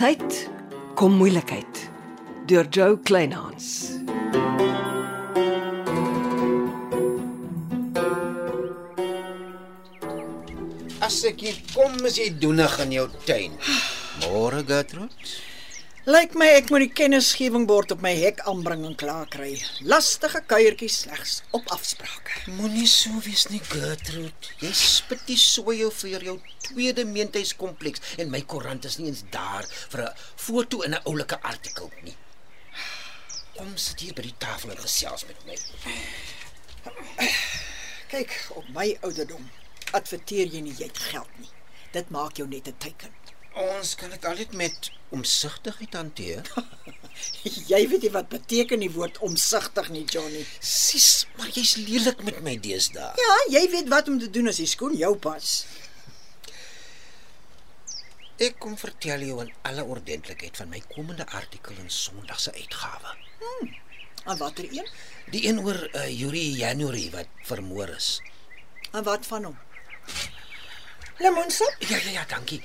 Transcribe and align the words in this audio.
tyd 0.00 0.36
kom 0.96 1.12
moeilikheid 1.20 1.78
deur 2.48 2.64
Joe 2.72 2.94
Kleinhans. 3.04 3.66
As 11.04 11.18
ek 11.28 11.44
hier 11.44 11.58
kom, 11.74 11.98
is 12.08 12.16
jy 12.16 12.30
doenig 12.40 12.78
in 12.86 12.96
jou 12.96 13.06
tuin. 13.28 13.60
Môre, 14.24 14.64
Gertrude. 14.64 15.36
Lyk 16.10 16.32
my 16.34 16.46
ek 16.56 16.70
moet 16.72 16.82
die 16.82 16.94
kennisgewingbord 16.98 17.92
op 17.94 18.00
my 18.02 18.10
hek 18.18 18.40
aanbring 18.50 18.80
en 18.88 18.96
klaar 18.98 19.28
kry. 19.30 19.50
Lastige 19.86 20.40
kuiertjies 20.50 20.96
slegs 21.04 21.34
op 21.54 21.68
afsprake. 21.70 22.50
Moenie 22.56 22.88
so 22.90 23.20
wees 23.22 23.44
nie, 23.52 23.60
Gertrude. 23.68 24.50
Jy 24.58 24.72
spit 24.74 25.22
die 25.28 25.36
soeie 25.38 25.86
vir 26.00 26.26
jou 26.26 26.34
tweede 26.64 27.04
meentuiskompleks 27.06 28.16
en 28.24 28.32
my 28.32 28.40
koerant 28.42 28.88
is 28.90 28.98
nie 28.98 29.06
eens 29.12 29.22
daar 29.36 29.68
vir 29.92 30.02
'n 30.08 30.16
foto 30.46 30.82
en 30.82 30.98
'n 30.98 31.04
oulike 31.04 31.38
artikel 31.52 31.92
nie. 32.02 32.16
Kom 33.54 33.76
sit 33.76 34.00
hier 34.00 34.14
by 34.14 34.22
die 34.22 34.38
tafel 34.38 34.70
en 34.70 34.82
gesels 34.82 35.26
met 35.28 35.38
my. 35.46 35.56
Kyk, 38.08 38.34
op 38.56 38.66
my 38.74 38.98
ouderdom 39.02 39.50
adverteer 39.92 40.46
jy 40.46 40.60
nie 40.60 40.74
jy 40.74 40.90
het 40.90 40.98
geld 40.98 41.38
nie. 41.38 41.50
Dit 41.92 42.10
maak 42.10 42.36
jou 42.36 42.48
net 42.48 42.66
'n 42.66 42.74
teiken. 42.78 43.19
Ons 43.58 43.94
kan 43.98 44.10
dit 44.10 44.24
altyd 44.24 44.52
met 44.54 44.90
omsigtigheid 45.10 45.94
hanteer. 45.94 46.46
Jy 47.72 47.80
weet 47.90 48.06
nie 48.06 48.12
wat 48.14 48.30
beteken 48.32 48.80
die 48.80 48.90
woord 48.94 49.18
omsigtig 49.26 49.90
nie, 49.90 50.04
Johnny. 50.04 50.44
Sis, 50.64 51.26
maar 51.36 51.50
jy's 51.52 51.74
lelik 51.76 52.22
met 52.24 52.40
my 52.46 52.54
deesdae. 52.62 53.10
Ja, 53.18 53.36
jy 53.50 53.62
weet 53.72 53.90
wat 53.92 54.08
om 54.08 54.18
te 54.20 54.30
doen 54.32 54.48
as 54.48 54.60
die 54.62 54.68
skoen 54.70 54.94
jou 54.96 55.12
pas. 55.20 55.50
Ek 58.40 58.56
kom 58.62 58.78
vertel 58.80 59.26
jou 59.26 59.40
in 59.44 59.52
alle 59.68 59.84
ordentlikheid 59.84 60.56
van 60.56 60.70
my 60.72 60.80
komende 60.94 61.26
artikel 61.36 61.76
in 61.82 61.90
Sondag 61.92 62.40
se 62.40 62.54
uitgawe. 62.56 63.16
En 64.24 64.38
watter 64.40 64.64
een? 64.70 64.88
Die 65.34 65.44
een 65.48 65.60
oor 65.60 65.76
uh, 65.90 66.06
Yuri 66.08 66.46
January 66.56 67.10
wat 67.12 67.28
vermoor 67.44 67.92
is. 67.98 68.20
En 68.92 69.04
wat 69.04 69.26
van 69.26 69.44
hom? 69.44 69.58
Lemonsap? 71.20 71.76
Ja 71.84 71.96
ja 71.96 72.10
ja, 72.10 72.24
dankie. 72.28 72.62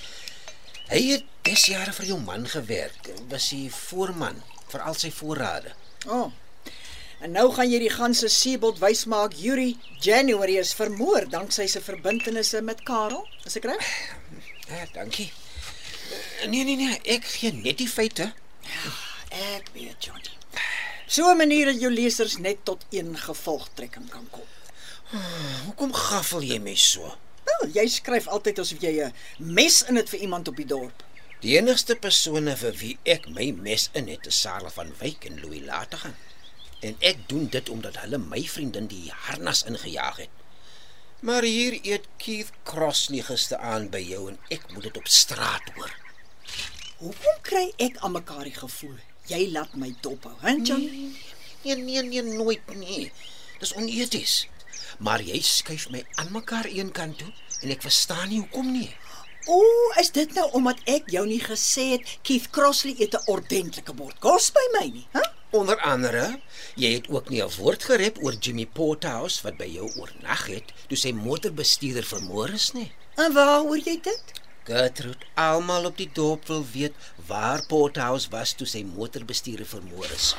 Hy 0.90 1.02
het 1.12 1.24
des 1.48 1.66
jare 1.72 1.94
vir 1.94 2.06
jou 2.06 2.20
man 2.22 2.48
gewerk. 2.50 3.10
Was 3.30 3.50
hy 3.54 3.70
voorman 3.74 4.42
vir 4.72 4.84
al 4.86 4.98
sy 4.98 5.12
voorrade. 5.12 5.74
O. 6.06 6.26
Oh. 6.26 6.34
En 7.24 7.32
nou 7.32 7.48
gaan 7.56 7.70
jy 7.72 7.80
die 7.80 7.94
ganse 7.94 8.28
Seebold 8.30 8.82
wys 8.84 9.06
maak 9.10 9.38
Yuri 9.40 9.78
January 10.04 10.60
is 10.60 10.74
vermoor 10.76 11.26
danksy 11.32 11.66
sy 11.72 11.82
verbintenisse 11.82 12.60
met 12.62 12.84
Karel. 12.86 13.24
Is 13.48 13.56
ek 13.58 13.70
reg? 13.72 13.92
Ja, 14.68 14.84
dankie. 14.94 15.32
Nee 16.52 16.66
nee 16.68 16.76
nee, 16.78 17.00
ek 17.16 17.26
gee 17.38 17.54
net 17.56 17.80
die 17.82 17.90
feite. 17.90 18.30
Ek 19.32 19.72
weet, 19.74 20.06
Johnny. 20.06 20.34
So 21.08 21.32
'n 21.32 21.38
manier 21.38 21.66
dat 21.66 21.80
jou 21.82 21.92
lesers 21.92 22.38
net 22.38 22.66
tot 22.66 22.86
een 22.90 23.18
gevolgtrekking 23.18 24.10
kan 24.10 24.28
kom. 24.30 24.48
Hoekom 25.66 25.94
gaffel 25.94 26.42
jy 26.42 26.60
my 26.60 26.76
so? 26.76 27.16
Wel, 27.60 27.72
jy 27.76 27.86
skryf 27.92 28.28
altyd 28.28 28.60
asof 28.60 28.82
jy 28.84 28.94
'n 29.06 29.14
mes 29.38 29.82
in 29.90 29.96
dit 29.96 30.10
vir 30.10 30.20
iemand 30.20 30.48
op 30.48 30.56
die 30.56 30.66
dorp. 30.66 31.04
Die 31.42 31.58
enigste 31.58 31.96
persone 31.96 32.56
vir 32.58 32.74
wie 32.82 32.98
ek 33.04 33.28
my 33.30 33.52
mes 33.52 33.90
in 33.94 34.08
het, 34.08 34.26
is 34.26 34.42
Sarah 34.42 34.72
van 34.72 34.94
Wyk 35.00 35.26
en 35.26 35.40
Louis 35.42 35.62
Lategan. 35.62 36.16
En 36.82 36.96
ek 37.00 37.28
doen 37.30 37.48
dit 37.50 37.70
omdat 37.70 37.98
hulle 37.98 38.18
my 38.18 38.42
vriendin 38.48 38.88
die 38.88 39.12
harnas 39.12 39.64
ingejaag 39.64 40.18
het. 40.18 40.30
Maar 41.20 41.44
hier 41.44 41.80
eet 41.84 42.08
Keith 42.18 42.52
Crossley 42.64 43.22
gister 43.22 43.58
aan 43.58 43.90
by 43.90 44.00
jou 44.00 44.30
en 44.30 44.40
ek 44.50 44.72
moet 44.72 44.84
dit 44.84 44.98
op 44.98 45.08
straat 45.08 45.70
hoor. 45.76 45.92
Hoekom 46.98 47.42
kry 47.42 47.74
ek 47.78 47.98
aan 47.98 48.12
mekaar 48.12 48.44
die 48.44 48.54
gevoel 48.54 49.00
jy 49.28 49.48
laat 49.52 49.74
my 49.80 49.90
dophou, 50.02 50.36
hè, 50.42 50.56
Johnny? 50.62 51.10
Nee, 51.64 51.76
nee, 51.76 52.02
nee, 52.04 52.22
nooit 52.22 52.76
nie. 52.76 53.12
Dis 53.60 53.74
oneties. 53.74 54.46
Maar 55.00 55.24
jy 55.26 55.40
skuif 55.42 55.90
my 55.90 56.06
aan 56.22 56.32
mekaar 56.32 56.70
een 56.70 56.92
kant 56.92 57.18
toe 57.18 57.32
en 57.62 57.72
ek 57.72 57.82
verstaan 57.82 58.30
nie 58.30 58.40
hoekom 58.40 58.72
nie. 58.72 58.90
O, 59.46 59.62
is 60.02 60.10
dit 60.10 60.32
nou 60.34 60.48
omdat 60.58 60.80
ek 60.90 61.12
jou 61.14 61.26
nie 61.28 61.42
gesê 61.42 61.92
het 61.94 62.16
Keith 62.26 62.50
Crossley 62.50 62.96
eet 62.98 63.14
'n 63.14 63.30
ordentlike 63.30 63.94
bord 63.94 64.20
kos 64.20 64.50
by 64.52 64.66
my 64.74 64.86
nie, 64.90 65.08
hè? 65.14 65.22
Onder 65.56 65.80
andere, 65.82 66.40
jy 66.76 66.94
het 66.94 67.08
ook 67.10 67.30
nie 67.30 67.42
'n 67.44 67.56
woord 67.58 67.84
gerep 67.84 68.18
oor 68.24 68.34
Jimmy 68.34 68.66
Porterhouse 68.66 69.44
wat 69.44 69.58
by 69.58 69.70
jou 69.70 69.92
oornag 69.96 70.48
het 70.48 70.74
toe 70.88 70.98
sy 70.98 71.12
motorbestuurder 71.12 72.04
vermoor 72.04 72.50
is 72.50 72.72
nie. 72.72 72.92
En 73.16 73.34
waaroor 73.34 73.78
jy 73.78 74.00
dit? 74.02 74.24
Gertrude, 74.64 75.26
almal 75.36 75.86
op 75.86 75.98
die 75.98 76.10
dorp 76.14 76.48
wil 76.48 76.66
weet 76.74 76.94
waar 77.28 77.66
Porterhouse 77.68 78.30
was 78.30 78.54
toe 78.54 78.68
sy 78.68 78.84
motorbestuurder 78.84 79.66
vermoor 79.66 80.10
is. 80.16 80.36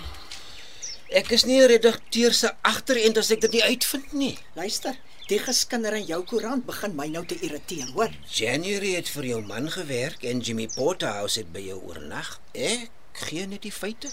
Ek 1.15 1.31
is 1.31 1.45
nie 1.45 1.61
'n 1.63 1.69
redakteur 1.71 2.33
se 2.35 2.51
agterend 2.63 3.19
as 3.19 3.31
ek 3.31 3.41
dit 3.41 3.53
nie 3.53 3.63
uitvind 3.63 4.13
nie. 4.13 4.39
Luister, 4.55 4.97
die 5.29 5.39
geskinder 5.39 5.95
in 5.95 6.07
jou 6.07 6.25
koerant 6.25 6.67
begin 6.67 6.97
my 6.97 7.07
nou 7.07 7.25
te 7.25 7.39
irriteer, 7.39 7.87
hoor. 7.95 8.11
January 8.29 8.95
het 8.95 9.09
vir 9.09 9.25
jou 9.25 9.41
man 9.43 9.71
gewerk 9.71 10.25
en 10.25 10.41
Jimmy 10.41 10.67
Porterhouse 10.75 11.39
het 11.39 11.53
by 11.53 11.61
jou 11.61 11.81
oornag. 11.87 12.41
Ek 12.53 12.91
gee 13.13 13.47
net 13.47 13.63
die 13.63 13.73
feite. 13.73 14.11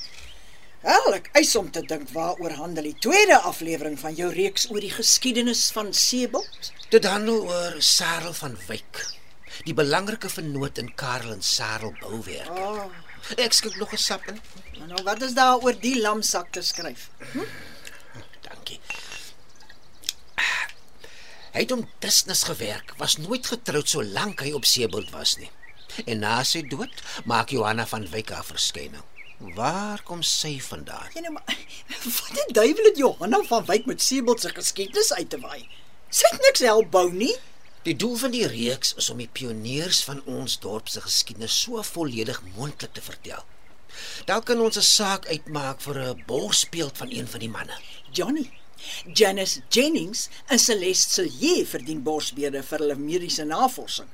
Wel, 0.83 1.13
ek 1.13 1.29
eis 1.33 1.55
om 1.55 1.71
te 1.71 1.81
dink 1.81 2.09
waaroor 2.11 2.51
handel 2.59 2.83
die 2.83 2.97
tweede 2.99 3.39
aflewering 3.41 3.99
van 3.99 4.13
jou 4.13 4.29
reeks 4.31 4.69
oor 4.69 4.81
die 4.83 4.91
geskiedenis 4.91 5.71
van 5.71 5.93
Seebold. 5.93 6.71
Dit 6.89 7.05
handel 7.05 7.45
oor 7.47 7.75
Sarel 7.79 8.33
van 8.33 8.57
Wyk. 8.67 9.05
Die 9.63 9.73
belangrike 9.73 10.29
vernoot 10.29 10.77
in 10.77 10.93
Karel 10.95 11.31
en 11.31 11.41
Sarel 11.41 11.93
bouwerk. 12.01 12.49
Oh, 12.49 12.85
Ek 13.37 13.53
skik 13.53 13.75
nog 13.79 13.93
'n 13.93 13.97
sap 13.97 14.27
in. 14.27 14.39
nou 14.87 15.03
wat 15.03 15.21
is 15.21 15.33
daar 15.33 15.57
oor 15.63 15.73
die 15.79 16.01
lamsak 16.01 16.51
te 16.51 16.61
skryf? 16.61 17.09
Dankie. 18.41 18.79
Hy 21.53 21.59
het 21.59 21.71
om 21.71 21.89
business 21.99 22.43
gewerk, 22.43 22.93
was 22.97 23.17
nooit 23.17 23.45
getroud 23.47 23.89
solank 23.89 24.39
hy 24.41 24.51
op 24.51 24.65
Seebold 24.65 25.09
was 25.13 25.37
nie. 25.37 25.51
En 26.05 26.19
na 26.19 26.43
sy 26.43 26.63
dood 26.67 27.03
maak 27.25 27.49
Johanna 27.49 27.85
van 27.85 28.09
Wyk 28.09 28.29
haar 28.33 28.45
verskyning. 28.45 29.03
Waar 29.53 30.01
kom 30.03 30.23
sy 30.23 30.59
vandaan? 30.61 31.09
Ja, 31.13 31.21
nou 31.21 31.33
maar 31.33 31.57
wat 32.17 32.33
die 32.33 32.53
duiwel 32.53 32.85
het 32.85 32.97
Johanna 32.97 33.41
van 33.43 33.65
Wyk 33.65 33.85
met 33.85 34.01
Seebold 34.01 34.41
se 34.41 34.49
geskiedenis 34.49 35.13
uit 35.13 35.29
te 35.29 35.39
waai? 35.39 35.67
Sy 36.09 36.27
het 36.31 36.41
niks 36.41 36.59
help 36.59 36.89
bou 36.91 37.11
nie. 37.13 37.35
Die 37.83 37.95
doel 37.99 38.15
van 38.15 38.31
die 38.31 38.45
reeks 38.47 38.93
is 38.95 39.09
om 39.11 39.19
die 39.19 39.27
pioniers 39.27 39.97
van 40.07 40.21
ons 40.23 40.53
dorp 40.63 40.87
se 40.87 41.01
geskiedenis 41.03 41.55
so 41.65 41.81
volledig 41.83 42.39
moontlik 42.55 42.93
te 42.95 43.03
vertel. 43.03 43.43
Dalk 44.29 44.45
kan 44.47 44.61
ons 44.63 44.77
'n 44.79 44.87
saak 44.87 45.27
uitmaak 45.27 45.81
vir 45.81 45.99
'n 45.99 46.23
borsbeeld 46.27 46.97
van 46.97 47.11
een 47.11 47.27
van 47.27 47.39
die 47.39 47.49
manne. 47.49 47.77
Johnny, 48.11 48.51
Janice 49.13 49.61
Jennings 49.69 50.29
en 50.47 50.59
Celeste 50.59 51.09
Silje 51.09 51.65
verdien 51.65 52.03
borsbeerde 52.03 52.63
vir 52.63 52.79
hulle 52.79 52.95
mediese 52.95 53.43
navorsing. 53.43 54.07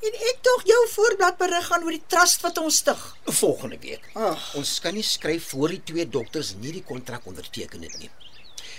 En 0.00 0.14
ek 0.30 0.38
tog 0.40 0.62
jou 0.64 0.88
voorblad 0.88 1.36
berig 1.36 1.66
gaan 1.66 1.82
oor 1.82 1.90
die 1.90 2.06
trust 2.06 2.40
wat 2.40 2.58
ons 2.58 2.76
stig. 2.76 3.16
Volgende 3.24 3.78
week. 3.78 4.10
Ag. 4.14 4.54
Ons 4.54 4.78
kan 4.78 4.94
nie 4.94 5.02
skryf 5.02 5.48
voor 5.48 5.68
die 5.68 5.82
twee 5.82 6.08
dokters 6.08 6.54
nie 6.54 6.72
die 6.72 6.84
kontrak 6.84 7.26
onderteken 7.26 7.82
het 7.82 7.98
nie. 7.98 8.10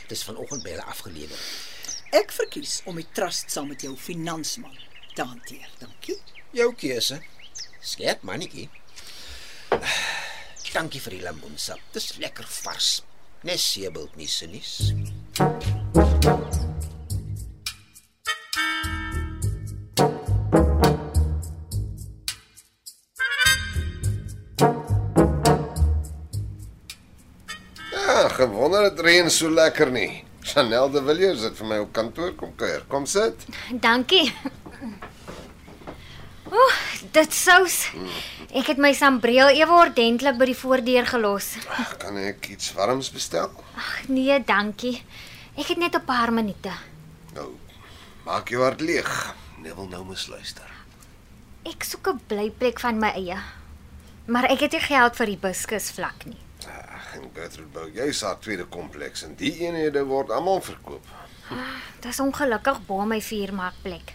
Dis 0.07 0.23
vanoggend 0.23 0.63
by 0.63 0.69
hulle 0.69 0.83
afgelewer. 0.83 1.39
Ek 2.15 2.31
verkies 2.31 2.77
om 2.87 2.95
die 2.95 3.07
trust 3.11 3.49
saam 3.51 3.65
met 3.73 3.81
jou 3.83 3.91
finansman 3.99 4.75
te 5.17 5.23
hanteer. 5.27 5.67
Dankie. 5.81 6.15
Jou 6.55 6.69
keuse. 6.79 7.17
Skerp 7.83 8.21
mannetjie. 8.23 8.69
Dankie 10.75 11.01
vir 11.03 11.17
die 11.17 11.23
lemoensap. 11.25 11.81
Dis 11.91 12.13
lekker 12.21 12.47
vars. 12.61 13.01
Nes 13.43 13.65
seebult 13.67 14.15
nie 14.15 14.29
sinies. 14.31 14.93
Ja, 27.91 28.29
gewonder 28.37 28.87
het 28.87 29.03
reën 29.03 29.28
so 29.28 29.51
lekker 29.51 29.91
nie. 29.91 30.24
Chanel 30.55 30.87
de 30.87 31.02
Villiers 31.03 31.41
het 31.43 31.57
vir 31.59 31.67
my 31.67 31.78
op 31.84 31.90
kantoor 31.91 32.29
kom 32.40 32.53
kuier. 32.55 32.85
Kom 32.87 33.03
sit. 33.11 33.41
Dankie. 33.84 34.29
Ooh, 36.47 36.78
dit 37.11 37.35
sous. 37.35 37.75
Ek 38.55 38.69
het 38.72 38.79
my 38.79 38.93
sambreel 38.96 39.52
ewe 39.52 39.75
ordentlik 39.75 40.37
by 40.40 40.47
die 40.47 40.55
voordeur 40.55 41.09
gelos. 41.09 41.49
Kan 41.99 42.22
ek 42.22 42.47
iets 42.53 42.69
warms 42.78 43.11
bestel? 43.11 43.52
Ag 43.75 44.07
nee, 44.07 44.37
dankie. 44.47 44.93
Ek 45.59 45.73
het 45.73 45.84
net 45.84 45.99
'n 45.99 46.05
paar 46.07 46.31
minute. 46.31 46.72
Nou, 47.35 47.52
maak 48.23 48.47
jou 48.47 48.63
hart 48.63 48.79
leeg. 48.79 49.11
Neville 49.59 49.90
nou 49.91 50.05
moet 50.05 50.28
luister. 50.28 50.72
Ek 51.67 51.84
soek 51.84 52.07
'n 52.07 52.22
blyplek 52.31 52.79
van 52.79 52.96
my 52.97 53.11
eie. 53.11 53.43
Maar 54.28 54.47
ek 54.55 54.59
het 54.59 54.72
nie 54.72 54.87
geld 54.87 55.16
vir 55.16 55.25
die 55.25 55.37
buskus 55.37 55.91
vlak 55.91 56.25
nie. 56.25 56.44
En 57.16 57.29
Gertrude 57.34 57.72
bou 57.72 57.85
juis 57.96 58.22
haar 58.28 58.40
tweede 58.44 58.66
kompleks 58.67 59.23
en 59.23 59.35
die 59.40 59.53
eenhede 59.64 60.03
word 60.09 60.34
almal 60.35 60.62
verkoop. 60.62 61.08
Dis 62.03 62.20
ongelukkig 62.20 62.82
bo 62.88 63.06
my 63.08 63.22
vuurmaakplek. 63.22 64.14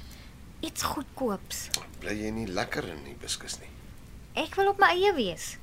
Iets 0.66 0.82
goedkoops. 0.92 1.68
Bly 2.02 2.16
jy 2.18 2.32
nie 2.36 2.48
lekker 2.50 2.84
in 2.92 3.04
die 3.06 3.16
buskus 3.20 3.56
nie? 3.62 3.70
Ek 4.40 4.54
wil 4.58 4.72
op 4.74 4.82
my 4.82 4.92
eie 4.94 5.14
wees. 5.16 5.54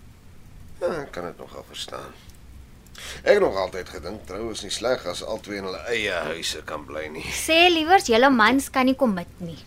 Ja, 0.81 0.89
ek 1.03 1.11
kan 1.15 1.29
dit 1.29 1.37
nogal 1.41 1.65
verstaan. 1.69 2.15
Ek 3.21 3.37
het 3.37 3.43
nog 3.43 3.57
altyd 3.61 3.89
gedink 3.93 4.25
trou 4.25 4.49
is 4.51 4.63
nie 4.65 4.73
sleg 4.73 5.03
as 5.09 5.21
albei 5.21 5.59
in 5.59 5.67
hulle 5.69 5.81
eie 5.93 6.13
huise 6.31 6.63
kan 6.65 6.85
bly 6.85 7.05
nie. 7.13 7.25
Sê 7.45 7.67
liewers 7.69 8.09
julle 8.09 8.29
mans 8.33 8.71
kan 8.73 8.89
nie 8.89 8.97
commit 8.97 9.29
nie. 9.43 9.59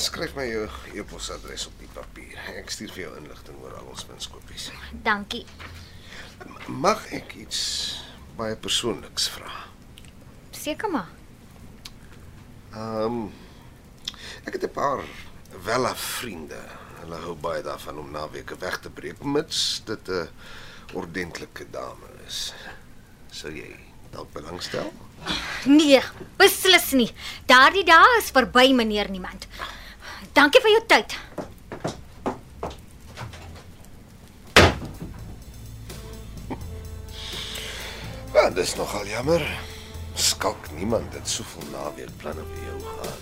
Skryf 0.00 0.34
my 0.34 0.46
jou 0.48 0.64
e-posadres 0.96 1.68
op 1.70 1.78
die 1.78 1.90
papier. 1.94 2.38
Ek 2.58 2.72
stuur 2.74 2.90
vir 2.96 3.04
jou 3.04 3.12
inligting 3.20 3.60
oor 3.62 3.76
al 3.78 3.92
ons 3.92 4.06
winskopies. 4.08 4.70
Dankie. 5.06 5.44
Mag 6.66 7.06
ek 7.12 7.34
iets 7.34 7.60
baie 8.36 8.56
persoonliks 8.56 9.28
vra? 9.28 9.50
Seker 10.50 10.90
maar. 10.90 11.08
Ehm 12.72 13.04
um, 13.04 13.32
ek 14.44 14.52
het 14.52 14.64
'n 14.64 14.72
paar 14.72 15.04
welle 15.64 15.94
vriende. 15.96 16.60
Hulle 17.00 17.16
hou 17.24 17.34
baie 17.34 17.62
daarvan 17.62 17.98
om 17.98 18.10
naweke 18.10 18.56
weg 18.58 18.80
te 18.80 18.90
breek 18.90 19.22
mits 19.24 19.82
dit 19.84 20.08
'n 20.08 20.28
ordentlike 20.94 21.70
dame 21.70 22.06
is. 22.26 22.52
Sou 23.30 23.52
jy 23.52 23.76
dalk 24.10 24.32
belangstel? 24.32 24.92
Nee, 25.64 26.00
beslis 26.36 26.90
nie. 26.92 27.12
Daardie 27.46 27.84
dae 27.84 28.18
is 28.18 28.30
verby, 28.30 28.72
meneer 28.72 29.10
niemand. 29.10 29.46
Dankie 30.32 30.60
vir 30.60 30.70
jou 30.70 30.86
tyd. 30.86 31.16
Dis 38.70 38.78
nogal 38.78 39.06
jammer. 39.06 39.42
Skalk 40.14 40.70
niemand 40.76 41.14
het 41.14 41.28
soveel 41.28 41.70
naweek 41.72 42.10
planne 42.16 42.44
vir 42.54 42.62
jou 42.68 42.78
gehad. 42.86 43.18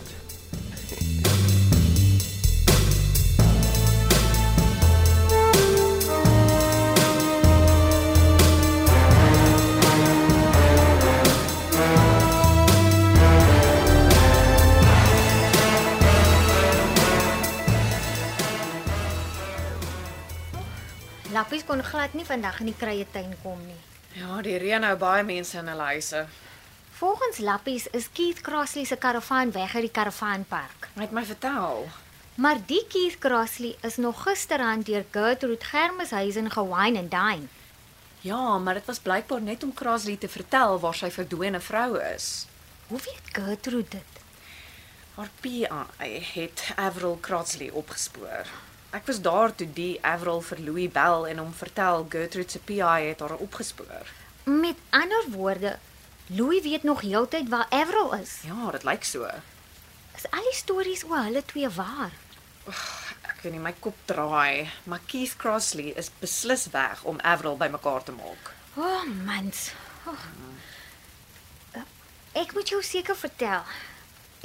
Lappies 21.32 21.64
kon 21.64 21.82
glad 21.82 22.12
nie 22.12 22.24
vandag 22.24 22.60
in 22.60 22.74
die 22.74 22.76
krye 22.76 23.06
tuin 23.12 23.32
kom 23.40 23.64
nie. 23.64 23.97
Ja, 24.18 24.40
die 24.42 24.56
reën 24.58 24.82
hou 24.82 24.96
baie 24.98 25.22
mense 25.22 25.58
in 25.60 25.68
hulle 25.70 25.88
huise. 25.92 26.24
Volgens 26.98 27.38
Lappies 27.38 27.86
is 27.94 28.08
Keith 28.12 28.40
Crossley 28.40 28.84
se 28.84 28.96
karavaan 28.96 29.52
weg 29.54 29.74
uit 29.74 29.84
die 29.86 29.94
karavaanpark. 29.94 30.88
Hy 30.96 31.04
het 31.06 31.14
my 31.14 31.22
vertel. 31.28 31.86
Maar 32.34 32.58
die 32.66 32.82
Keith 32.90 33.18
Crossley 33.22 33.76
is 33.86 33.96
nog 33.96 34.22
gisteraan 34.22 34.82
deur 34.82 35.04
Gertrude 35.10 35.64
Germeshuisen 35.64 36.50
gewine 36.50 36.98
en 36.98 37.08
dine. 37.08 37.46
Ja, 38.20 38.58
maar 38.58 38.74
dit 38.74 38.84
was 38.84 38.98
blykbaar 38.98 39.42
net 39.42 39.62
om 39.62 39.74
Krasley 39.74 40.16
te 40.16 40.28
vertel 40.28 40.80
waar 40.82 40.94
sy 40.94 41.10
verdwene 41.10 41.60
vrou 41.60 41.98
is. 42.14 42.46
Hoe 42.88 42.98
weet 42.98 43.30
Gertrude 43.32 43.88
dit? 43.88 44.22
Haar 45.14 45.30
PA 45.40 45.86
het 46.34 46.72
Avril 46.76 47.18
Krasley 47.20 47.70
opgespoor. 47.70 48.50
Ek 48.90 49.04
was 49.06 49.20
daar 49.20 49.52
toe 49.52 49.66
die 49.76 49.98
Avril 50.00 50.40
vir 50.40 50.60
Louis 50.64 50.92
bel 50.92 51.26
en 51.28 51.42
hom 51.42 51.52
vertel 51.52 52.06
Gertrude 52.08 52.50
se 52.50 52.58
PA 52.58 52.94
het 53.04 53.20
haar 53.20 53.36
opgespoor. 53.36 54.08
Met 54.48 54.80
ander 54.90 55.24
woorde, 55.28 55.78
Louis 56.26 56.62
weet 56.62 56.82
nog 56.82 57.00
heeltyd 57.00 57.48
waar 57.48 57.66
Avril 57.68 58.14
is. 58.14 58.38
Ja, 58.48 58.70
dit 58.70 58.84
lyk 58.88 59.04
so. 59.04 59.28
Is 60.16 60.30
al 60.30 60.48
die 60.48 60.56
stories 60.56 61.04
oor 61.04 61.28
hulle 61.28 61.44
twee 61.44 61.68
waar? 61.68 62.16
Ek 63.28 63.44
weet 63.44 63.52
nie 63.52 63.62
my 63.62 63.74
kop 63.80 63.96
draai, 64.08 64.70
maar 64.84 65.04
Keith 65.06 65.36
Crossley 65.36 65.92
is 66.00 66.08
beslis 66.20 66.66
weg 66.72 67.04
om 67.04 67.20
Avril 67.20 67.60
bymekaar 67.60 68.02
te 68.02 68.16
maak. 68.16 68.52
O, 68.74 68.82
oh, 68.82 69.04
mans. 69.28 69.70
Oh. 70.08 70.26
Ek 72.32 72.52
moet 72.56 72.68
jou 72.72 72.80
seker 72.82 73.16
vertel. 73.16 73.64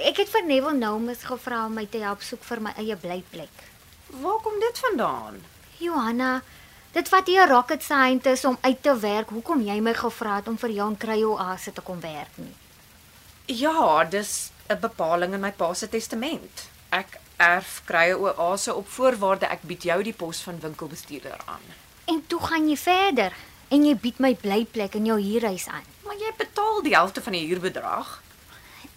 Ek 0.03 0.19
het 0.19 0.29
vir 0.35 0.45
Neville 0.45 0.77
Noumus 0.77 1.23
gevra 1.29 1.65
om 1.67 1.75
my 1.79 1.87
te 1.87 2.03
help 2.03 2.23
soek 2.25 2.43
vir 2.43 2.61
my 2.67 2.75
eie 2.81 2.95
blyplek. 2.99 3.71
Waar 4.21 4.41
kom 4.41 4.59
dit 4.59 4.79
vandaan? 4.79 5.41
Johanna, 5.77 6.41
dit 6.91 7.09
vat 7.09 7.27
hier 7.27 7.45
'n 7.47 7.49
rocket 7.49 7.83
scientist 7.83 8.45
om 8.45 8.57
uit 8.61 8.83
te 8.83 8.99
werk 8.99 9.29
hoekom 9.29 9.61
jy 9.61 9.79
my 9.79 9.93
gevra 9.93 10.35
het 10.35 10.47
om 10.47 10.57
vir 10.57 10.69
jou 10.69 10.89
in 10.89 10.97
Kryoase 10.97 11.73
te 11.73 11.81
kom 11.81 11.99
werk 11.99 12.35
nie. 12.35 12.55
Ja, 13.45 14.03
dis 14.03 14.51
'n 14.67 14.79
bepaling 14.79 15.33
in 15.33 15.39
my 15.39 15.51
pa 15.51 15.73
se 15.73 15.89
testament. 15.89 16.69
Ek 16.89 17.19
erf 17.37 17.81
krye 17.85 18.17
oase 18.17 18.73
op 18.73 18.87
voorwaarde 18.87 19.45
ek 19.45 19.61
bied 19.61 19.83
jou 19.83 20.03
die 20.03 20.13
pos 20.13 20.41
van 20.41 20.59
winkelbestuurder 20.59 21.41
aan. 21.45 21.65
En 22.05 22.23
toe 22.27 22.39
gaan 22.39 22.69
jy 22.69 22.77
verder 22.77 23.33
en 23.67 23.85
jy 23.85 23.95
bied 23.95 24.19
my 24.19 24.35
blyplek 24.35 24.93
in 24.95 25.05
jou 25.05 25.21
huurhuis 25.21 25.67
aan. 25.67 25.85
Maar 26.05 26.15
jy 26.15 26.31
betaal 26.37 26.81
die 26.81 26.95
helfte 26.95 27.21
van 27.21 27.33
die 27.33 27.47
huurbedrag. 27.47 28.21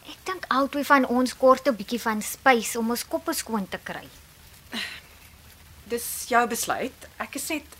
Ek 0.06 0.18
dink 0.24 0.44
albei 0.48 0.84
van 0.84 1.06
ons 1.06 1.36
kort 1.36 1.68
'n 1.68 1.76
bietjie 1.76 2.00
van 2.00 2.22
spys 2.22 2.76
om 2.76 2.90
ons 2.90 3.08
koppe 3.08 3.32
skoon 3.32 3.68
te 3.68 3.78
kry. 3.82 4.08
Dis 5.86 6.26
jou 6.30 6.42
besluit. 6.50 7.08
Ek 7.22 7.36
is 7.38 7.48
net 7.54 7.76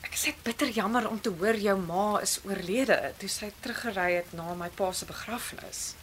ek 0.00 0.16
is 0.16 0.24
net 0.26 0.42
bitter 0.42 0.70
jammer 0.74 1.06
om 1.06 1.20
te 1.22 1.30
hoor 1.30 1.58
jou 1.60 1.76
ma 1.78 2.18
is 2.24 2.38
oorlede 2.46 2.96
toe 3.20 3.28
sy 3.30 3.50
teruggery 3.62 4.16
het 4.16 4.32
na 4.34 4.54
my 4.58 4.70
pa 4.74 4.90
se 4.96 5.06
begrafnis. 5.06 5.94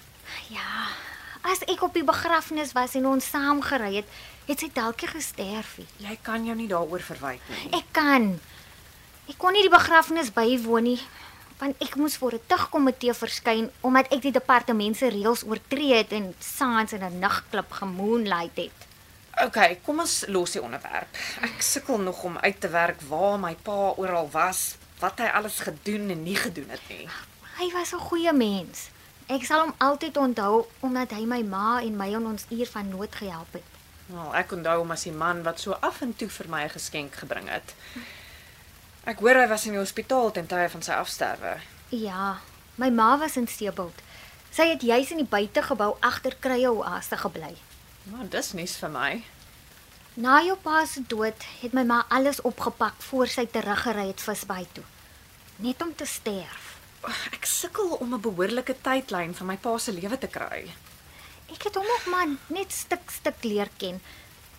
Ja, 0.54 0.92
as 1.44 1.64
ek 1.68 1.84
op 1.84 1.96
die 1.96 2.06
begrafnis 2.08 2.74
was 2.78 2.96
en 2.96 3.08
ons 3.10 3.28
saam 3.28 3.64
gery 3.66 3.98
het, 4.00 4.18
het 4.48 4.64
sy 4.64 4.70
dalk 4.76 5.02
nie 5.04 5.12
gesterf. 5.12 5.78
Jy 6.04 6.18
kan 6.24 6.46
jou 6.48 6.56
nie 6.56 6.70
daaroor 6.72 7.04
verwyk 7.04 7.44
nie. 7.52 7.72
Ek 7.80 7.92
kan. 7.96 8.36
Ek 9.28 9.36
kon 9.42 9.56
nie 9.56 9.66
die 9.66 9.74
begrafnis 9.74 10.32
bywoon 10.36 10.92
nie 10.94 11.00
want 11.58 11.80
ek 11.82 11.96
moes 11.98 12.18
voor 12.22 12.38
'n 12.38 12.48
tugkomitee 12.48 13.14
verskyn 13.14 13.72
omdat 13.82 14.12
ek 14.14 14.22
die 14.22 14.32
departement 14.32 14.98
se 14.98 15.10
reëls 15.10 15.44
oortree 15.44 15.96
het 15.98 16.12
en 16.12 16.36
saans 16.40 16.94
in 16.94 17.04
'n 17.04 17.20
nagklub 17.20 17.72
gemoonlight 17.72 18.58
het. 18.58 18.87
OK, 19.46 19.58
kom 19.86 20.00
ons 20.02 20.24
los 20.34 20.56
die 20.56 20.62
onderwerp. 20.62 21.18
Ek 21.46 21.62
sukkel 21.62 22.00
nog 22.02 22.24
om 22.26 22.38
uit 22.42 22.60
te 22.60 22.70
werk 22.74 23.02
waar 23.10 23.38
my 23.40 23.54
pa 23.62 23.94
oral 24.02 24.30
was, 24.34 24.78
wat 24.98 25.20
hy 25.22 25.28
alles 25.30 25.60
gedoen 25.62 26.10
en 26.10 26.24
nie 26.26 26.36
gedoen 26.36 26.72
het 26.74 26.82
nie. 26.90 27.06
Hy 27.60 27.72
was 27.74 27.94
'n 27.94 28.02
goeie 28.10 28.34
mens. 28.34 28.90
Ek 29.28 29.46
sal 29.46 29.62
hom 29.62 29.74
altyd 29.78 30.18
onthou 30.18 30.66
omdat 30.80 31.12
hy 31.12 31.26
my 31.26 31.42
ma 31.44 31.82
en 31.82 31.98
my 31.98 32.08
in 32.08 32.26
ons 32.26 32.46
uur 32.50 32.68
van 32.68 32.90
nood 32.90 33.16
gehelp 33.16 33.54
het. 33.54 33.64
Wel, 34.08 34.36
ek 34.36 34.52
onthou 34.52 34.78
hom 34.78 34.92
as 34.92 35.04
die 35.04 35.12
man 35.12 35.44
wat 35.44 35.60
so 35.60 35.72
af 35.82 36.02
en 36.02 36.16
toe 36.16 36.30
vir 36.30 36.50
my 36.50 36.64
'n 36.64 36.70
geskenk 36.70 37.16
gebring 37.16 37.50
het. 37.50 37.76
Ek 39.04 39.20
hoor 39.20 39.36
hy 39.36 39.48
was 39.48 39.66
in 39.66 39.72
die 39.72 39.80
hospitaal 39.80 40.32
ten 40.32 40.48
tye 40.48 40.70
van 40.70 40.82
sy 40.82 40.92
afsterwe. 40.92 41.58
Ja, 41.90 42.40
my 42.76 42.90
ma 42.90 43.18
was 43.18 43.38
in 43.38 43.48
Steebult. 43.48 44.02
Sy 44.52 44.70
het 44.70 44.82
juis 44.82 45.12
in 45.12 45.18
die 45.18 45.30
buitegebou 45.30 45.98
agter 46.00 46.36
Krye 46.40 46.72
Oase 46.72 47.18
gebly. 47.18 47.56
Maar 48.04 48.30
dis 48.30 48.54
nuus 48.54 48.76
vir 48.76 48.90
my. 48.90 49.24
Na 50.18 50.40
jou 50.42 50.56
pa 50.58 50.80
se 50.90 51.04
dood 51.06 51.44
het 51.62 51.76
my 51.78 51.84
ma 51.86 52.00
alles 52.10 52.40
opgepak 52.50 53.04
voor 53.06 53.30
sy 53.30 53.44
teruggery 53.54 54.08
het 54.08 54.24
visby 54.26 54.64
toe. 54.74 54.84
Net 55.62 55.84
om 55.86 55.92
te 55.94 56.08
sterf. 56.10 56.72
Ek 57.38 57.46
sukkel 57.46 57.94
om 58.02 58.16
'n 58.16 58.22
behoorlike 58.26 58.76
tydlyn 58.82 59.36
van 59.38 59.48
my 59.48 59.58
pa 59.58 59.78
se 59.78 59.94
lewe 59.94 60.18
te 60.18 60.28
kry. 60.28 60.74
Ek 61.54 61.64
het 61.70 61.76
hom 61.76 61.86
nog 61.86 62.06
maar 62.06 62.28
net 62.50 62.72
stuk 62.72 63.14
stuk 63.14 63.44
leer 63.44 63.70
ken. 63.78 64.02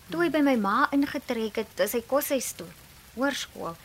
Toe 0.09 0.23
hy 0.23 0.29
by 0.29 0.41
my 0.47 0.55
ma 0.55 0.87
ingetrek 0.91 1.55
het, 1.55 1.79
is 1.79 1.91
hy 1.91 2.01
koshuis 2.07 2.51
toe, 2.51 2.71
hoërskool. 3.15 3.75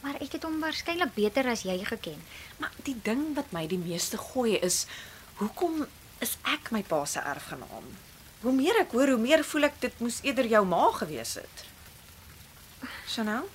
Maar 0.00 0.14
ek 0.22 0.32
het 0.32 0.42
hom 0.44 0.60
waarskynlik 0.60 1.14
beter 1.14 1.50
as 1.50 1.62
jy 1.62 1.84
geken. 1.84 2.22
Maar 2.58 2.70
die 2.84 3.00
ding 3.02 3.34
wat 3.34 3.50
my 3.52 3.66
die 3.66 3.82
meeste 3.82 4.16
gooi 4.16 4.54
is, 4.62 4.86
hoekom 5.42 5.86
is 6.20 6.38
ek 6.44 6.70
my 6.70 6.82
pa 6.82 7.04
se 7.04 7.18
erfgenaam? 7.18 8.13
Hoe 8.44 8.52
meer 8.52 8.76
ek 8.82 8.92
hoor, 8.92 9.08
hoe 9.14 9.20
meer 9.20 9.44
voel 9.46 9.64
ek 9.70 9.78
dit 9.80 10.00
moes 10.04 10.18
eerder 10.22 10.46
jou 10.50 10.60
ma 10.68 10.90
gewees 11.00 11.34
het. 11.40 11.64
Chanel, 13.08 13.46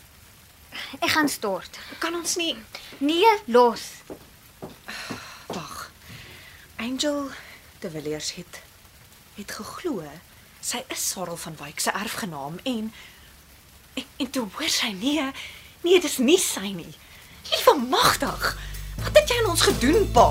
Ek 1.01 1.09
gaan 1.13 1.29
stort. 1.29 1.79
kan 1.99 2.15
ons 2.15 2.35
nie 2.37 2.55
Nee, 2.99 3.29
los. 3.45 3.81
wag. 5.47 5.91
Angel 6.77 7.29
de 7.79 7.89
Villiers 7.89 8.33
het 8.37 8.61
het 9.35 9.51
geglo 9.51 10.03
sy 10.61 10.81
is 10.91 11.09
Sarel 11.09 11.37
van 11.37 11.55
Wyk 11.55 11.79
se 11.79 11.91
erfgenaam 11.91 12.59
en 12.63 12.93
en, 13.95 14.05
en 14.17 14.29
toe 14.29 14.47
hoor 14.57 14.69
sy 14.69 14.91
nee, 14.91 15.31
nee, 15.81 15.99
dis 16.01 16.17
nie 16.17 16.37
sy 16.37 16.71
nie. 16.75 16.93
Liewe 17.51 17.77
magtig. 17.89 18.57
Wat 19.03 19.15
het 19.17 19.29
jy 19.29 19.39
aan 19.43 19.49
ons 19.49 19.61
gedoen, 19.61 20.11
pa? 20.11 20.27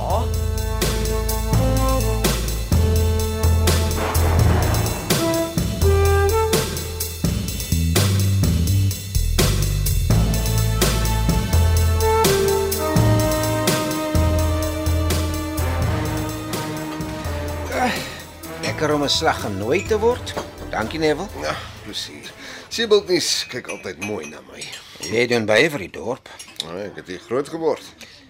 Lekker 18.79 18.95
om 18.95 19.03
'n 19.03 19.09
slag 19.09 19.41
genooi 19.41 19.83
te 19.87 19.99
word. 19.99 20.35
Dankie 20.71 20.99
Neville. 20.99 21.27
Ja, 21.43 21.57
plesier. 21.83 22.31
Siebeltnies 22.69 23.47
kyk 23.51 23.67
altyd 23.69 24.05
mooi 24.05 24.29
na 24.29 24.39
my. 24.53 24.63
Jy 25.03 25.27
doen 25.27 25.47
baie 25.47 25.71
vir 25.71 25.79
die 25.79 25.91
dorp. 25.91 26.29
Nou, 26.63 26.77
ek 26.85 26.95
het 26.95 27.07
hier 27.07 27.19
groot 27.19 27.49
geword. 27.49 27.83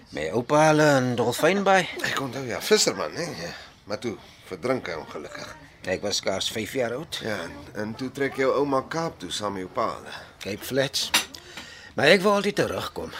My 0.09 0.31
oupa 0.33 0.63
hulle 0.67 0.87
in 0.97 1.15
Dolfynbaai. 1.15 1.87
Ek 2.01 2.19
onthou 2.19 2.47
ja, 2.47 2.61
visserman, 2.61 3.13
hè. 3.13 3.21
Ja. 3.21 3.53
Maar 3.83 3.99
toe 3.99 4.17
verdrink 4.45 4.87
hy 4.87 4.93
ongelukkig. 4.93 5.55
Ek 5.85 6.01
was 6.01 6.15
skaars 6.15 6.49
5 6.51 6.73
jaar 6.73 6.93
oud. 6.97 7.21
Ja, 7.21 7.37
en, 7.43 7.53
en 7.73 7.95
toe 7.95 8.11
trek 8.11 8.35
jou 8.35 8.51
ouma 8.51 8.81
Kaap 8.81 9.19
toe 9.19 9.31
saam 9.31 9.53
met 9.53 9.61
jou 9.61 9.71
pa. 9.73 9.99
Cape 10.39 10.65
Flats. 10.65 11.11
Maar 11.93 12.05
ek 12.05 12.21
wou 12.21 12.33
altyd 12.33 12.55
terugkom. 12.55 13.13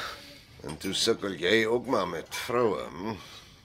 En 0.63 0.77
toe 0.77 0.93
sukkel 0.93 1.37
jy 1.37 1.65
ook 1.65 1.85
maar 1.85 2.07
met 2.07 2.25
vroue. 2.47 2.81
Hm? 2.89 3.15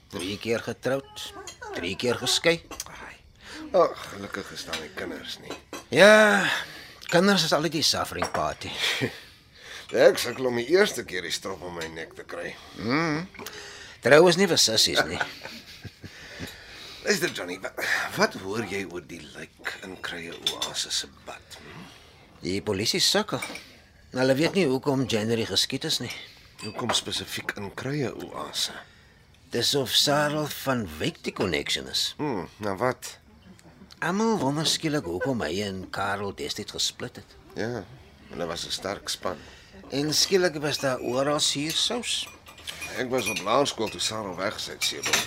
3 0.09 0.37
keer 0.37 0.59
getroud, 0.59 1.33
3 1.73 1.95
keer 1.95 2.15
geskei. 2.15 2.61
Ag, 3.71 4.09
gelukkig 4.13 4.51
is 4.51 4.65
daar 4.65 4.79
nie 4.81 4.91
kinders 4.95 5.39
nie. 5.39 5.53
Ja, 5.89 6.45
kinders 7.09 7.43
is 7.47 7.53
altyd 7.53 7.79
die 7.79 7.85
suffering 7.85 8.27
party. 8.31 8.71
Ek 10.05 10.17
sukkel 10.19 10.49
om 10.49 10.57
die 10.59 10.67
eerste 10.73 11.05
keer 11.05 11.25
die 11.25 11.33
strop 11.33 11.61
om 11.63 11.75
my 11.77 11.87
nek 11.93 12.15
te 12.17 12.25
kry. 12.27 12.55
Trou 14.03 14.21
is 14.29 14.37
nie 14.37 14.47
vir 14.49 14.59
sissies 14.61 15.01
nie. 15.07 15.19
Luister 17.05 17.29
Johnny, 17.29 17.59
wat, 17.61 17.77
wat 18.17 18.37
hoor 18.41 18.65
jy 18.65 18.81
oor 18.89 19.03
die 19.05 19.21
lijk 19.35 19.75
in 19.85 19.93
Krye 20.01 20.33
Oase 20.55 20.89
se 20.91 21.09
bad? 21.27 21.59
Hm? 21.61 21.83
Die 22.41 22.57
polisie 22.65 23.01
sukkel. 23.01 23.43
Hulle 24.15 24.35
weet 24.37 24.57
nie 24.57 24.65
hoekom 24.69 25.05
January 25.11 25.45
geskiet 25.45 25.85
is 25.85 25.99
nie. 26.01 26.11
Hoekom 26.63 26.93
spesifiek 26.97 27.53
in 27.61 27.69
Krye 27.77 28.09
Oase? 28.09 28.73
Dis 29.53 29.75
of 29.77 29.93
Sarel 29.93 30.49
van 30.63 30.81
Wyk 30.97 31.21
die 31.27 31.33
connection 31.35 31.85
is. 31.91 32.07
Hm, 32.17 32.47
nou 32.65 32.75
wat? 32.81 33.19
Almal 33.99 34.37
wonder 34.37 34.65
skielik 34.67 35.05
hoekom 35.07 35.41
hy 35.41 35.61
en 35.63 35.85
Karel 35.89 36.33
destyds 36.35 36.75
gesplit 36.75 37.15
het. 37.15 37.35
Ja, 37.55 37.83
hulle 38.29 38.45
was 38.45 38.65
'n 38.67 38.71
sterk 38.71 39.09
span. 39.09 39.37
En 39.89 40.13
skielik 40.13 40.55
was 40.61 40.79
daar 40.79 40.99
oral 40.99 41.39
suursous. 41.39 42.27
Ek 42.97 43.09
was 43.09 43.27
op 43.27 43.41
laerskool 43.41 43.89
toe 43.89 43.99
Sarah 43.99 44.37
weg 44.37 44.55
is 44.55 44.69
uit 44.69 44.83
Sebel. 44.83 45.19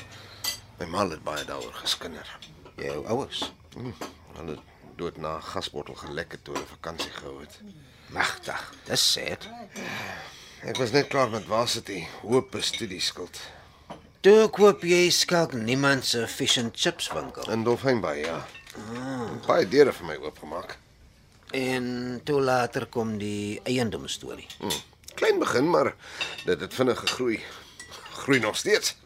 My 0.78 0.86
ma 0.86 1.08
het 1.08 1.22
baie 1.24 1.44
daaroor 1.44 1.74
geskinder. 1.74 2.38
Jou 2.76 3.06
ouers. 3.06 3.52
Hm, 3.74 3.90
hulle 4.36 4.50
het 4.50 4.60
dood 4.96 5.16
na 5.16 5.36
'n 5.36 5.42
gasbottel 5.42 5.94
gelek 5.94 6.32
het 6.32 6.44
toe 6.44 6.54
hulle 6.54 6.66
vakansie 6.66 7.10
gehou 7.10 7.40
het. 7.40 7.60
Magtig. 8.06 8.72
Dis 8.84 9.12
sad. 9.12 9.48
Ek 10.62 10.76
was 10.76 10.90
net 10.90 11.06
klaar 11.06 11.30
met 11.30 11.44
varsity, 11.44 12.06
hoop 12.22 12.56
studieskuld. 12.60 13.40
Toe 14.20 14.48
koop 14.48 14.82
jy 14.82 15.10
skalk 15.10 15.52
niemand 15.52 16.04
se 16.04 16.26
fish 16.26 16.58
and 16.58 16.74
chips 16.74 17.12
winkel. 17.12 17.50
In 17.50 17.62
Dolfynbaai, 17.62 18.18
ja. 18.24 18.46
Baie 19.46 19.68
deure 19.68 19.92
vir 19.92 20.06
my 20.06 20.16
oopgemaak. 20.22 20.76
En 21.56 22.20
toe 22.24 22.40
later 22.44 22.86
kom 22.86 23.16
die 23.18 23.60
eiendom 23.64 24.08
storie. 24.08 24.46
Hm. 24.58 24.80
Klein 25.18 25.38
begin, 25.38 25.70
maar 25.70 25.94
dit 26.44 26.60
het 26.60 26.74
vinnig 26.74 26.98
gegroei. 26.98 27.40
Groei 28.12 28.38
nog 28.38 28.56
steeds. 28.56 28.96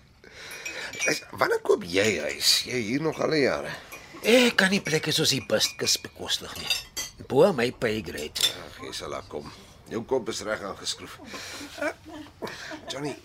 Ek, 1.07 1.23
wanneer 1.39 1.61
koop 1.65 1.85
jy 1.89 2.19
huis? 2.21 2.63
Jy 2.69 2.81
hier 2.89 3.03
nog 3.03 3.21
al 3.23 3.35
jare. 3.35 3.71
Ek 4.23 4.57
kan 4.61 4.71
nie 4.71 4.83
plekke 4.85 5.11
soos 5.15 5.33
die 5.35 5.43
buskus 5.49 5.97
bekostig 6.03 6.53
nie. 6.61 6.69
Bo 7.31 7.49
my 7.57 7.71
pay 7.73 8.03
grade. 8.07 8.51
Ag, 8.67 8.77
jy 8.85 8.93
sal 8.95 9.15
daar 9.17 9.27
kom. 9.31 9.49
Jou 9.91 10.03
kop 10.09 10.29
is 10.33 10.43
reg 10.47 10.63
aangeskroef. 10.63 11.19
Uh, 11.83 11.91
Johnny, 12.91 13.17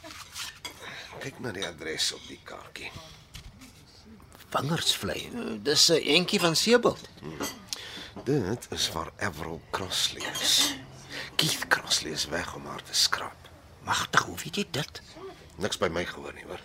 kyk 1.21 1.37
na 1.43 1.53
die 1.55 1.65
adres 1.67 2.09
op 2.17 2.23
die 2.29 2.39
kaartjie. 2.47 2.89
Vingersvlei. 4.49 5.29
Dis 5.61 5.89
'n 5.89 6.01
entjie 6.15 6.39
van 6.39 6.55
Seebult. 6.55 7.09
Dit 8.23 8.67
is 8.69 8.91
waar 8.91 9.11
Everal 9.17 9.61
Crossley 9.69 10.23
is. 10.39 10.73
Keith 11.35 11.67
Crossley 11.67 12.11
is 12.11 12.25
weg 12.25 12.55
om 12.55 12.65
haar 12.65 12.83
te 12.83 12.93
skrap. 12.93 13.35
Magtig, 13.83 14.21
hoe 14.21 14.37
weet 14.43 14.55
jy 14.55 14.67
dit? 14.71 15.01
Niks 15.55 15.77
by 15.77 15.87
my 15.87 16.05
gehoor 16.05 16.33
nie, 16.33 16.43
hoor. 16.47 16.59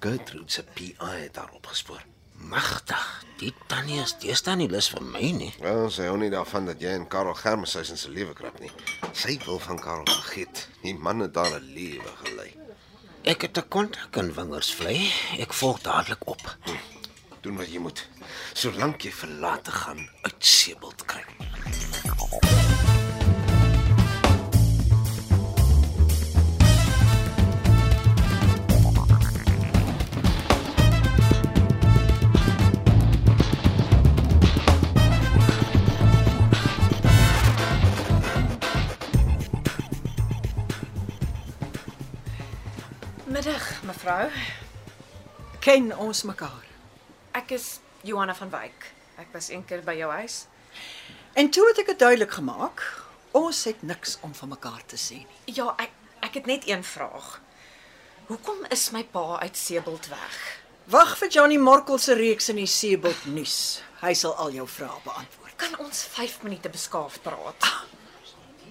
Gertrude 0.00 0.52
se 0.52 0.62
PI 0.62 0.94
het 0.98 1.36
haar 1.36 1.50
opgespoor. 1.52 2.04
Magtig. 2.32 3.24
Die 3.38 3.54
tannie 3.66 4.00
is 4.02 4.14
deesdae 4.18 4.56
nie 4.56 4.68
lus 4.68 4.88
vir 4.92 5.02
my 5.02 5.30
nie. 5.34 5.52
Wel, 5.60 5.90
sy 5.90 6.08
hou 6.10 6.16
nie 6.20 6.30
daarvan 6.30 6.66
dat 6.66 6.80
jy 6.82 6.92
en 6.98 7.08
Karel 7.08 7.36
in 7.56 7.96
sy 7.96 8.08
lewe 8.08 8.34
krap 8.34 8.60
nie. 8.60 8.70
Sy 9.12 9.38
wil 9.46 9.58
van 9.58 9.78
Karel 9.78 10.04
vergeet. 10.04 10.68
Die 10.82 10.94
man 10.94 11.20
het 11.20 11.34
haar 11.36 11.60
'n 11.60 11.72
lewe 11.74 12.10
gelei. 12.24 12.54
Ek 13.24 13.42
het 13.42 13.58
'n 13.58 13.68
kontak 13.68 14.16
in 14.16 14.34
Wingersvlei. 14.34 15.12
Ek 15.38 15.52
volg 15.52 15.80
dadelik 15.80 16.26
op. 16.26 16.56
Doen 17.44 17.56
wat 17.60 17.68
jy 17.68 17.78
moet. 17.78 18.00
Solank 18.56 19.02
jy 19.04 19.10
verlate 19.12 19.70
gaan 19.70 20.00
uit 20.24 20.46
Sebeld 20.48 21.04
kry. 21.04 21.20
Middag, 43.28 43.82
mevrou. 43.84 44.30
Ken 45.60 45.92
ons 45.98 46.22
mekaar. 46.22 46.73
Ek 47.44 47.50
is 47.58 47.80
Johanna 48.00 48.32
van 48.32 48.48
Wyk. 48.48 48.86
Ek 49.20 49.28
was 49.36 49.50
eendag 49.52 49.82
by 49.84 49.92
jou 49.98 50.06
huis. 50.16 50.46
En 51.36 51.50
toe 51.52 51.66
het 51.68 51.82
ek 51.82 51.90
dit 51.90 51.98
duidelik 52.00 52.30
gemaak, 52.32 52.80
ons 53.36 53.58
het 53.68 53.82
niks 53.84 54.14
om 54.24 54.32
van 54.32 54.48
mekaar 54.54 54.80
te 54.88 54.96
sê 54.96 55.18
nie. 55.20 55.40
Ja, 55.58 55.74
ek 55.76 55.90
ek 56.24 56.38
het 56.38 56.46
net 56.48 56.62
een 56.64 56.80
vraag. 56.88 57.26
Hoekom 58.30 58.62
is 58.72 58.86
my 58.96 59.02
pa 59.04 59.42
uit 59.42 59.60
Sebeld 59.60 60.08
weg? 60.08 60.38
Wag 60.88 61.12
vir 61.20 61.28
Johnny 61.34 61.58
Morkel 61.60 62.00
se 62.00 62.16
reeks 62.16 62.48
in 62.48 62.62
die 62.62 62.70
Seebult 62.76 63.26
nuus. 63.28 63.82
Hy 64.00 64.14
sal 64.16 64.32
al 64.40 64.56
jou 64.56 64.64
vrae 64.64 65.02
beantwoord. 65.04 65.56
Kan 65.60 65.76
ons 65.84 66.00
5 66.14 66.38
minute 66.46 66.72
beskaafd 66.72 67.20
praat? 67.26 67.68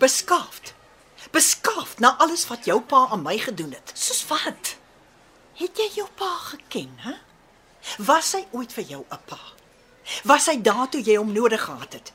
Beskaafd. 0.01 0.73
Beskaafd 1.29 2.01
na 2.01 2.15
alles 2.25 2.47
wat 2.49 2.65
jou 2.65 2.79
pa 2.81 3.03
aan 3.13 3.21
my 3.21 3.37
gedoen 3.37 3.77
het. 3.77 3.93
Soos 3.93 4.25
wat? 4.33 4.73
Het 5.61 5.77
jy 5.77 5.87
jou 5.99 6.07
pa 6.17 6.31
geken, 6.49 6.97
hè? 7.05 7.13
Was 7.97 8.33
hy 8.33 8.45
ooit 8.51 8.73
vir 8.73 8.83
jou 8.83 9.05
'n 9.09 9.19
pa? 9.25 9.39
Was 10.23 10.45
hy 10.47 10.61
daar 10.61 10.89
toe 10.89 11.01
jy 11.01 11.15
hom 11.15 11.31
nodig 11.31 11.61
gehad 11.61 11.93
het? 11.93 12.11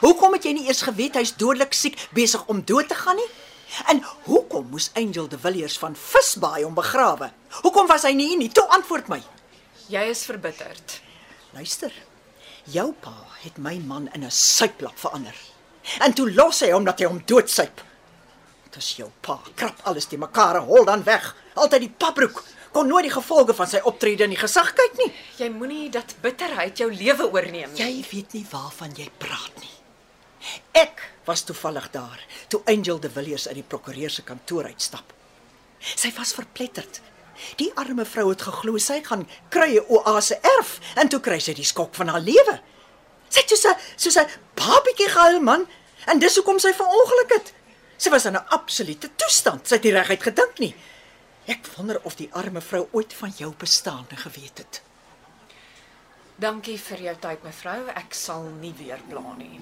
Hoekom 0.00 0.32
het 0.32 0.44
jy 0.44 0.52
nie 0.52 0.66
eers 0.66 0.82
geweet 0.82 1.14
hy's 1.14 1.36
dodelik 1.36 1.72
siek, 1.72 2.08
besig 2.12 2.46
om 2.46 2.64
dood 2.64 2.88
te 2.88 2.94
gaan 2.94 3.16
nie? 3.16 3.30
En 3.86 4.02
hoekom 4.24 4.68
moes 4.70 4.90
Angel 4.94 5.28
de 5.28 5.38
Villiers 5.38 5.78
van 5.78 5.96
Visbaai 5.96 6.64
hom 6.64 6.74
begrawe? 6.74 7.30
Hoekom 7.62 7.86
was 7.86 8.02
hy 8.02 8.12
nie 8.12 8.28
hier 8.28 8.38
nie? 8.38 8.52
Toe 8.52 8.66
antwoord 8.68 9.08
my. 9.08 9.22
Jy 9.88 10.02
is 10.10 10.24
verbitterd. 10.24 11.00
Luister. 11.52 11.92
Jou 12.64 12.92
pa 13.00 13.14
het 13.42 13.58
my 13.58 13.78
man 13.78 14.08
in 14.12 14.24
'n 14.24 14.30
suiplap 14.30 14.98
verander. 14.98 15.34
En 16.00 16.12
toe 16.12 16.32
los 16.32 16.60
hy 16.60 16.70
hom 16.70 16.84
dat 16.84 16.98
hy 16.98 17.06
hom 17.06 17.22
doodsuip. 17.24 17.82
Dis 18.70 18.96
jou 18.96 19.10
pa. 19.20 19.38
Krap 19.54 19.80
alles 19.82 20.06
te 20.06 20.18
mekaar 20.18 20.56
en 20.56 20.62
hol 20.62 20.84
dan 20.84 21.02
weg. 21.02 21.34
Altyd 21.54 21.80
die 21.80 21.94
papbroek. 21.98 22.44
Kon 22.72 22.86
nooit 22.86 23.04
die 23.04 23.12
gevolge 23.12 23.54
van 23.54 23.68
sy 23.70 23.80
optrede 23.84 24.24
in 24.24 24.30
die 24.34 24.40
gesag 24.40 24.72
kyk 24.74 24.98
nie. 24.98 25.12
Jy 25.38 25.48
moenie 25.50 25.90
dat 25.90 26.14
bitterheid 26.22 26.78
jou 26.78 26.90
lewe 26.92 27.30
oorneem 27.32 27.72
nie. 27.72 27.82
Jy 27.82 28.04
weet 28.10 28.32
nie 28.32 28.46
waarvan 28.50 28.94
jy 28.96 29.10
praat 29.18 29.60
nie. 29.60 29.72
Ek 30.72 31.02
was 31.26 31.42
toevallig 31.42 31.90
daar 31.90 32.20
toe 32.48 32.60
Angel 32.70 33.00
de 33.00 33.10
Villiers 33.10 33.48
uit 33.48 33.58
die 33.60 33.66
prokureur 33.66 34.10
se 34.10 34.22
kantoor 34.22 34.64
uitstap. 34.70 35.12
Sy 35.80 36.12
was 36.16 36.34
verpletterd. 36.36 37.00
Die 37.60 37.70
arme 37.76 38.06
vrou 38.08 38.30
het 38.30 38.42
geglo 38.46 38.78
sy 38.80 39.02
gaan 39.04 39.26
krye 39.52 39.82
oase 39.92 40.38
erf 40.56 40.78
en 40.96 41.10
toe 41.12 41.20
kry 41.20 41.38
sy 41.42 41.52
die 41.56 41.66
skok 41.66 41.94
van 41.98 42.08
haar 42.14 42.24
lewe. 42.24 42.58
Sy 43.28 43.42
het 43.42 43.50
soos 43.50 43.66
'n 43.66 43.76
soos 43.96 44.16
'n 44.16 44.30
babietjie 44.54 45.08
gehuil 45.08 45.40
man 45.40 45.66
en 46.06 46.18
dis 46.18 46.36
hoekom 46.36 46.58
sy 46.58 46.72
verongeluk 46.72 47.30
het. 47.30 47.52
Sy 47.98 48.10
was 48.10 48.24
in 48.26 48.36
'n 48.36 48.46
absolute 48.48 49.08
toestand. 49.16 49.68
Sy 49.68 49.74
het 49.74 49.84
nie 49.84 49.92
reguit 49.92 50.22
gedink 50.22 50.58
nie. 50.58 50.74
Ek 51.46 51.62
wonder 51.76 52.00
of 52.02 52.16
die 52.18 52.26
arme 52.34 52.60
vrou 52.60 52.88
ooit 52.90 53.12
van 53.14 53.30
jou 53.38 53.52
bestaan 53.58 54.06
geweet 54.10 54.58
het. 54.58 54.82
Dankie 56.36 56.74
vir 56.76 57.02
jou 57.04 57.14
tyd 57.22 57.44
mevrou. 57.46 57.78
Ek 57.94 58.14
sal 58.14 58.48
nie 58.60 58.74
weer 58.76 58.98
pla 59.08 59.22
nie. 59.38 59.60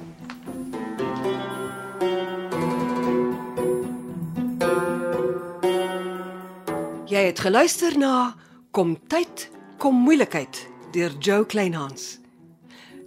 Jy 7.13 7.27
het 7.29 7.45
geluister 7.45 7.99
na 8.01 8.35
Kom 8.75 8.97
tyd, 9.07 9.51
kom 9.79 10.01
moeilikheid 10.03 10.65
deur 10.97 11.13
Joe 11.23 11.45
Kleinhans. 11.47 12.17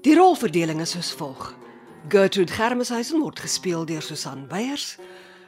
Die 0.05 0.15
rolverdeling 0.15 0.79
is 0.85 0.93
soos 0.95 1.11
volg: 1.17 1.49
Gertrude 2.07 2.53
Germeshuisen 2.53 3.19
word 3.19 3.41
gespeel 3.43 3.83
deur 3.89 4.05
Susan 4.05 4.45
Beyers, 4.47 4.95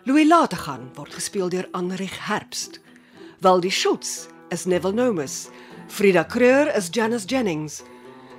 Louis 0.03 0.27
Lategan 0.27 0.89
word 0.97 1.13
gespeel 1.13 1.47
deur 1.53 1.69
Anrich 1.71 2.17
Herbst, 2.27 2.81
Waldie 3.41 3.71
Schultz 3.71 4.27
is 4.51 4.65
Neville 4.65 4.91
Nomus, 4.91 5.49
Frida 5.87 6.25
Kreur 6.25 6.67
is 6.75 6.89
Janice 6.89 7.25
Jennings, 7.25 7.83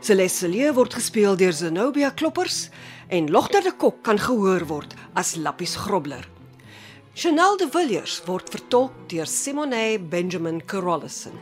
Celeste 0.03 0.47
Lee 0.47 0.71
word 0.77 0.93
gespeel 0.93 1.39
deur 1.41 1.53
Zenobia 1.53 2.11
Kloppers 2.11 2.69
en 3.09 3.31
Logter 3.33 3.63
de 3.65 3.73
Kok 3.73 4.03
kan 4.05 4.19
gehoor 4.21 4.67
word 4.69 4.93
as 5.17 5.37
Lappies 5.37 5.77
Grobler. 5.77 6.29
Chanel 7.15 7.57
de 7.57 7.69
Villiers 7.73 8.21
word 8.27 8.53
vertolk 8.53 8.93
deur 9.09 9.25
Simone 9.25 9.99
Benjamin 9.99 10.61
Carolison. 10.67 11.33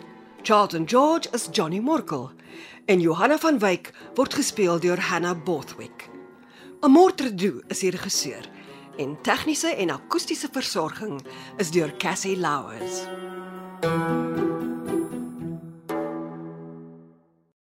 Charlton 0.45 0.87
George 0.87 1.27
is 1.35 1.49
Johnny 1.51 1.81
Morkel 1.81 2.31
en 2.87 3.01
Johanna 3.01 3.39
van 3.39 3.59
Wyk 3.59 3.91
word 4.15 4.39
gespeel 4.39 4.79
deur 4.79 5.03
Hannah 5.11 5.35
Bothwick. 5.35 6.07
Amortredu 6.87 7.65
is 7.67 7.83
die 7.83 7.91
regisseur 7.91 8.47
en 9.03 9.19
tegniese 9.27 9.75
en 9.75 9.91
akoestiese 9.99 10.47
versorging 10.55 11.19
is 11.59 11.75
deur 11.75 11.91
Cassie 11.99 12.39
Louws. 12.39 13.03
you 13.83 14.38